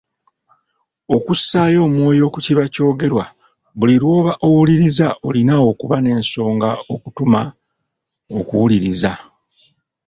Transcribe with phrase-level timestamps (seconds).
[1.15, 3.23] Okussaayo omwoyo ku kiba kyogerwa,
[3.77, 7.41] buli lw’oba owuliriza olina okuba n’ensonga okutuma
[8.39, 9.11] okuwuliriza.